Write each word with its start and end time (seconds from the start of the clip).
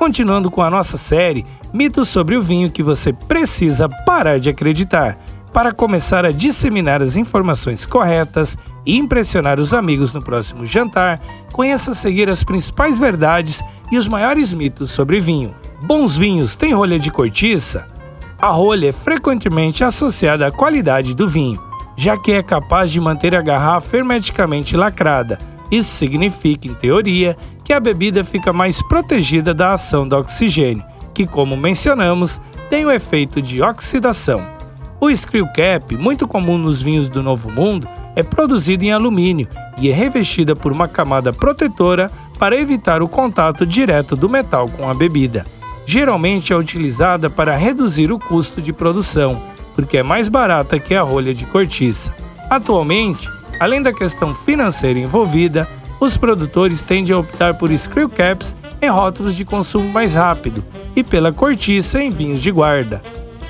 Continuando 0.00 0.50
com 0.50 0.62
a 0.62 0.70
nossa 0.70 0.96
série 0.96 1.44
Mitos 1.74 2.08
sobre 2.08 2.34
o 2.34 2.42
vinho 2.42 2.70
que 2.70 2.82
você 2.82 3.12
precisa 3.12 3.86
parar 3.86 4.40
de 4.40 4.48
acreditar 4.48 5.18
para 5.52 5.72
começar 5.72 6.24
a 6.24 6.32
disseminar 6.32 7.02
as 7.02 7.16
informações 7.16 7.84
corretas 7.84 8.56
e 8.86 8.96
impressionar 8.96 9.60
os 9.60 9.74
amigos 9.74 10.14
no 10.14 10.22
próximo 10.22 10.64
jantar, 10.64 11.20
conheça 11.52 11.90
a 11.90 11.94
seguir 11.94 12.30
as 12.30 12.42
principais 12.42 12.98
verdades 12.98 13.62
e 13.92 13.98
os 13.98 14.08
maiores 14.08 14.54
mitos 14.54 14.90
sobre 14.90 15.20
vinho. 15.20 15.54
Bons 15.82 16.16
vinhos 16.16 16.56
têm 16.56 16.72
rolha 16.72 16.98
de 16.98 17.10
cortiça? 17.10 17.86
A 18.40 18.48
rolha 18.48 18.88
é 18.88 18.92
frequentemente 18.92 19.84
associada 19.84 20.46
à 20.46 20.50
qualidade 20.50 21.14
do 21.14 21.28
vinho 21.28 21.60
já 22.00 22.16
que 22.16 22.32
é 22.32 22.42
capaz 22.42 22.90
de 22.90 22.98
manter 22.98 23.36
a 23.36 23.42
garrafa 23.42 23.98
hermeticamente 23.98 24.74
lacrada. 24.74 25.36
Isso 25.70 25.90
significa, 25.90 26.66
em 26.66 26.74
teoria, 26.74 27.36
que 27.64 27.72
a 27.72 27.80
bebida 27.80 28.24
fica 28.24 28.52
mais 28.52 28.82
protegida 28.82 29.54
da 29.54 29.72
ação 29.74 30.06
do 30.06 30.16
oxigênio, 30.16 30.84
que, 31.14 31.26
como 31.26 31.56
mencionamos, 31.56 32.40
tem 32.68 32.84
o 32.84 32.90
efeito 32.90 33.40
de 33.40 33.62
oxidação. 33.62 34.44
O 35.00 35.14
screw 35.14 35.46
cap, 35.54 35.96
muito 35.96 36.28
comum 36.28 36.58
nos 36.58 36.82
vinhos 36.82 37.08
do 37.08 37.22
Novo 37.22 37.50
Mundo, 37.50 37.88
é 38.14 38.22
produzido 38.22 38.84
em 38.84 38.92
alumínio 38.92 39.48
e 39.78 39.88
é 39.88 39.94
revestida 39.94 40.54
por 40.54 40.72
uma 40.72 40.86
camada 40.86 41.32
protetora 41.32 42.10
para 42.38 42.58
evitar 42.58 43.02
o 43.02 43.08
contato 43.08 43.64
direto 43.64 44.14
do 44.14 44.28
metal 44.28 44.68
com 44.68 44.90
a 44.90 44.94
bebida. 44.94 45.46
Geralmente 45.86 46.52
é 46.52 46.56
utilizada 46.56 47.30
para 47.30 47.56
reduzir 47.56 48.12
o 48.12 48.18
custo 48.18 48.60
de 48.60 48.72
produção, 48.72 49.40
porque 49.74 49.96
é 49.96 50.02
mais 50.02 50.28
barata 50.28 50.78
que 50.78 50.94
a 50.94 51.02
rolha 51.02 51.32
de 51.32 51.46
cortiça. 51.46 52.14
Atualmente, 52.50 53.28
além 53.60 53.82
da 53.82 53.92
questão 53.92 54.34
financeira 54.34 54.98
envolvida, 54.98 55.68
os 56.00 56.16
produtores 56.16 56.80
tendem 56.80 57.14
a 57.14 57.18
optar 57.18 57.54
por 57.54 57.70
screw 57.76 58.08
caps 58.08 58.56
em 58.80 58.88
rótulos 58.88 59.36
de 59.36 59.44
consumo 59.44 59.86
mais 59.90 60.14
rápido 60.14 60.64
e 60.96 61.04
pela 61.04 61.30
cortiça 61.30 62.02
em 62.02 62.10
vinhos 62.10 62.40
de 62.40 62.50
guarda. 62.50 63.02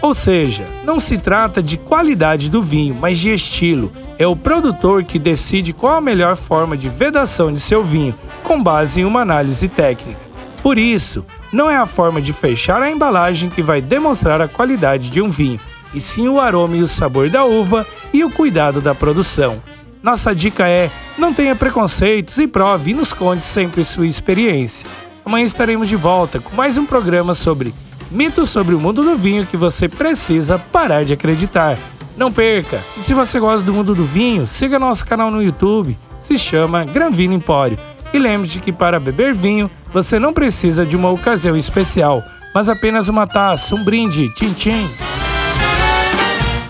Ou 0.02 0.14
seja, 0.14 0.66
não 0.84 0.98
se 0.98 1.16
trata 1.16 1.62
de 1.62 1.76
qualidade 1.76 2.50
do 2.50 2.60
vinho, 2.60 2.96
mas 3.00 3.18
de 3.18 3.32
estilo. 3.32 3.92
É 4.18 4.26
o 4.26 4.34
produtor 4.34 5.04
que 5.04 5.18
decide 5.18 5.72
qual 5.72 5.96
a 5.96 6.00
melhor 6.00 6.36
forma 6.36 6.76
de 6.76 6.88
vedação 6.88 7.52
de 7.52 7.60
seu 7.60 7.84
vinho, 7.84 8.14
com 8.42 8.60
base 8.62 9.00
em 9.00 9.04
uma 9.04 9.20
análise 9.20 9.68
técnica. 9.68 10.20
Por 10.62 10.78
isso, 10.78 11.24
não 11.52 11.70
é 11.70 11.76
a 11.76 11.86
forma 11.86 12.20
de 12.20 12.32
fechar 12.32 12.82
a 12.82 12.90
embalagem 12.90 13.48
que 13.48 13.62
vai 13.62 13.80
demonstrar 13.80 14.40
a 14.40 14.48
qualidade 14.48 15.10
de 15.10 15.22
um 15.22 15.28
vinho, 15.28 15.60
e 15.94 16.00
sim 16.00 16.28
o 16.28 16.40
aroma 16.40 16.76
e 16.76 16.82
o 16.82 16.86
sabor 16.86 17.28
da 17.30 17.44
uva 17.44 17.86
e 18.12 18.24
o 18.24 18.30
cuidado 18.30 18.80
da 18.80 18.94
produção. 18.94 19.62
Nossa 20.02 20.34
dica 20.34 20.68
é: 20.68 20.90
não 21.18 21.32
tenha 21.32 21.54
preconceitos 21.54 22.38
e 22.38 22.46
prove 22.46 22.90
e 22.90 22.94
nos 22.94 23.12
conte 23.12 23.44
sempre 23.44 23.84
sua 23.84 24.06
experiência. 24.06 24.88
Amanhã 25.24 25.44
estaremos 25.44 25.88
de 25.88 25.96
volta 25.96 26.40
com 26.40 26.54
mais 26.56 26.78
um 26.78 26.86
programa 26.86 27.34
sobre 27.34 27.74
mitos 28.10 28.50
sobre 28.50 28.74
o 28.74 28.80
mundo 28.80 29.02
do 29.02 29.16
vinho 29.16 29.46
que 29.46 29.56
você 29.56 29.88
precisa 29.88 30.58
parar 30.58 31.04
de 31.04 31.12
acreditar. 31.12 31.78
Não 32.16 32.32
perca! 32.32 32.82
E 32.96 33.02
se 33.02 33.14
você 33.14 33.38
gosta 33.38 33.64
do 33.64 33.72
mundo 33.72 33.94
do 33.94 34.04
vinho, 34.04 34.46
siga 34.46 34.78
nosso 34.78 35.06
canal 35.06 35.30
no 35.30 35.42
YouTube, 35.42 35.96
se 36.18 36.38
chama 36.38 36.84
Gran 36.84 37.10
Vino 37.10 37.34
Empório. 37.34 37.78
E 38.12 38.18
lembre-se 38.18 38.58
que 38.58 38.72
para 38.72 38.98
beber 38.98 39.32
vinho, 39.32 39.70
você 39.92 40.18
não 40.18 40.32
precisa 40.32 40.84
de 40.84 40.96
uma 40.96 41.10
ocasião 41.10 41.56
especial, 41.56 42.24
mas 42.52 42.68
apenas 42.68 43.08
uma 43.08 43.26
taça, 43.26 43.74
um 43.74 43.84
brinde, 43.84 44.28
tchim-tchim. 44.34 44.90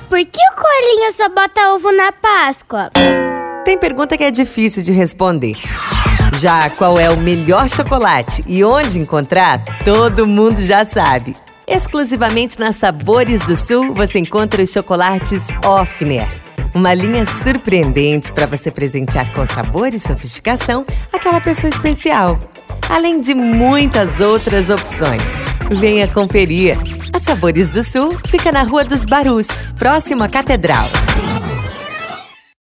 Por 0.09 0.19
que 0.19 0.41
o 0.41 0.57
coelhinho 0.57 1.13
só 1.15 1.29
bota 1.31 1.73
ovo 1.73 1.91
na 1.93 2.13
Páscoa? 2.13 2.91
Tem 3.71 3.79
pergunta 3.79 4.19
que 4.19 4.25
é 4.25 4.33
difícil 4.33 4.83
de 4.83 4.91
responder. 4.91 5.57
Já 6.41 6.69
qual 6.71 6.99
é 6.99 7.09
o 7.09 7.17
melhor 7.17 7.71
chocolate 7.71 8.43
e 8.45 8.65
onde 8.65 8.99
encontrar, 8.99 9.63
todo 9.85 10.27
mundo 10.27 10.61
já 10.61 10.85
sabe. 10.85 11.37
Exclusivamente 11.69 12.59
na 12.59 12.73
Sabores 12.73 13.47
do 13.47 13.57
Sul 13.57 13.95
você 13.95 14.19
encontra 14.19 14.61
os 14.61 14.73
chocolates 14.73 15.47
Offner. 15.65 16.27
Uma 16.75 16.93
linha 16.93 17.25
surpreendente 17.25 18.33
para 18.33 18.45
você 18.45 18.73
presentear 18.73 19.33
com 19.33 19.47
sabor 19.47 19.95
e 19.95 20.01
sofisticação 20.01 20.85
aquela 21.13 21.41
pessoa 21.41 21.71
especial. 21.71 22.41
Além 22.89 23.21
de 23.21 23.35
muitas 23.35 24.19
outras 24.19 24.69
opções. 24.69 25.23
Venha 25.71 26.09
conferir. 26.09 26.77
A 27.13 27.21
Sabores 27.21 27.69
do 27.69 27.85
Sul 27.85 28.19
fica 28.27 28.51
na 28.51 28.65
Rua 28.65 28.83
dos 28.83 29.05
Barus, 29.05 29.47
próximo 29.79 30.25
à 30.25 30.29
Catedral. 30.29 30.89